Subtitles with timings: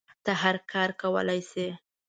[0.23, 1.67] ته هر کار کولی شی